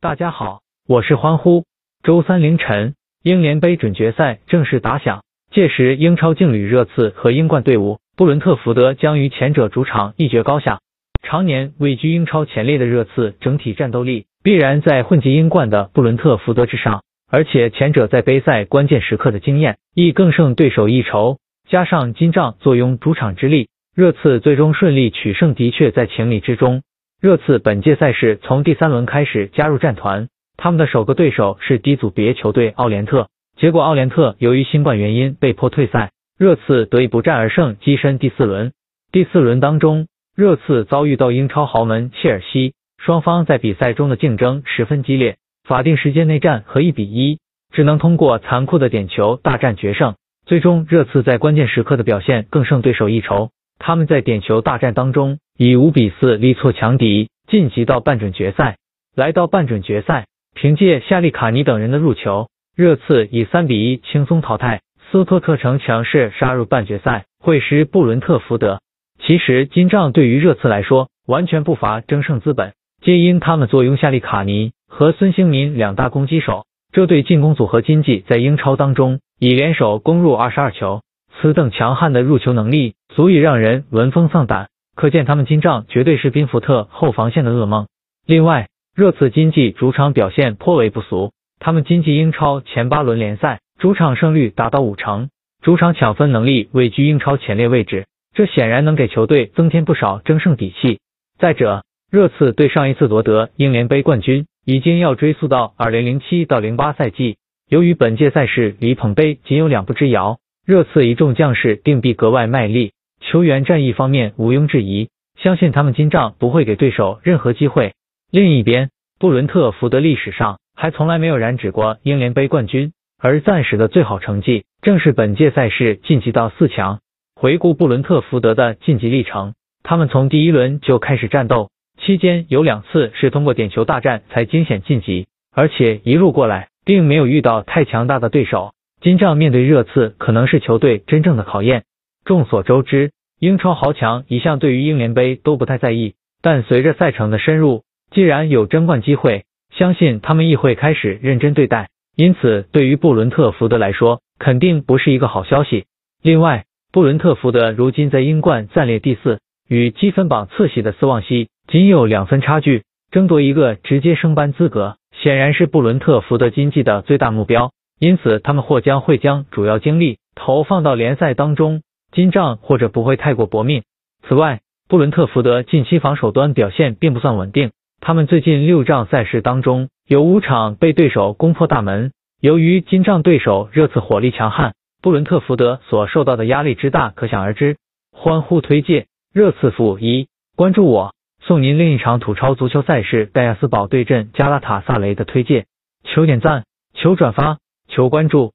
[0.00, 1.64] 大家好，我是欢呼。
[2.04, 10.78] 周三凌晨，英联杯准决赛正式打响，届时英超劲旅热刺和英冠队伍布伦特福德将与前者主场一决高下。
[11.26, 21.38] 常年位居英超前列的热刺，整体战斗力必然在混迹英冠的布伦特福德之上，而且前者在杯赛关键时刻的经验亦更胜对手一筹，
[21.68, 26.82] 加上金帐坐拥主场之力，热刺最终顺利取胜的确在情理之中。
[27.20, 33.26] 热刺本届赛事从第三轮开始加入战团，他们的首个对手是低组别球队奥联特，
[33.56, 38.70] 结果奥联特由于新冠原因被迫退赛，热刺得以不战而胜，跻身第四轮。
[39.10, 47.40] 第四轮当中，热刺遭遇到英超豪门切尔西，双方在比赛中的竞争十分激烈，法定时间内战和一比一，
[47.72, 50.14] 只能通过残酷的点球大战决胜。
[50.46, 55.38] 最终，热刺在关键时刻的表现更胜对手一筹，他们在点球大战当中。
[55.56, 58.76] 以五比四力挫强敌，晋级到半准决赛。
[59.16, 68.80] 来到半准决赛，凭借夏利卡尼等人的入球，热刺以三比一轻松淘汰斯托克城，强势杀入半决赛，会师布伦特福德。
[69.20, 81.02] 其实金帐对于热刺来说，完全不乏争胜资本，皆因他们坐拥夏利卡尼和孙兴民两大攻击手，这对进攻组合经济在英超当中已联手攻入二十二球，
[81.40, 84.68] 此等强悍的入球能力，足以让人闻风丧胆。
[84.96, 87.86] 可见他们金帐绝对是宾福特后防线的噩梦。
[88.26, 95.30] 另外，热刺经济主场表现颇为不俗，他们经济英超前八轮联赛主场胜率达到五成，
[95.62, 100.98] 主场抢分能力位居英超前列位置，这显然能给球队增添不少争胜底气。
[101.38, 107.36] 再者，热刺对上一次夺得英联杯冠军已经要追溯到二零零七到零八赛季，
[107.68, 110.38] 由于本届赛事离捧杯仅有两步之遥，
[110.68, 112.92] 热刺一众将士定必格外卖力。
[113.22, 115.08] 球员战役方面毋庸置疑，
[115.40, 117.94] 相信他们今仗不会给对手任何机会。
[118.30, 127.00] 另一边，布伦特福德历史上还从来没有染指过英联杯冠军，而暂时的最好成绩正是本届赛事晋级到四强。
[127.34, 138.74] 回顾布伦特福德的晋级历程，他们从第一轮就开始战斗，期间有两次是通过点球大战才惊险晋级，而且一路过来并没有遇到太强大的对手。
[139.00, 141.84] 金帐面对热刺可能是球队真正的考验。
[142.24, 151.88] 众所周知，英超豪强一向对于英联杯都不太在意，但随着赛程的深入，既然有争冠机会，相信他们亦会开始认真对待。
[152.16, 155.84] 因此，对于布伦特福德来说，肯定不是一个好消息。
[156.20, 159.38] 另外，布伦特福德如今在英冠暂列第四，
[159.68, 162.82] 与积分榜次席的斯旺西仅有两分差距，
[163.12, 167.70] 争夺一个直接升班资格，显然是布伦特福德经济的最大目标。
[167.98, 171.82] 因此，他们或将会将主要精力投放到联赛当中。
[172.10, 173.82] 金帐或者不会太过搏命。
[174.26, 182.12] 此外，布伦特福德近期防守端表现并不算稳定，他们最近六仗赛事当中有五场被对手攻破大门。
[182.40, 184.72] 由于金帐对手热刺火力强悍，
[185.02, 187.76] 布伦特福德所受到的压力之大可想而知。
[188.10, 195.66] 欢呼推介热刺负一，关注我，送您另一场土超足球赛事戴亚斯堡对阵加拉塔萨雷的推介。
[196.04, 198.52] 求点赞，求转发，求关注。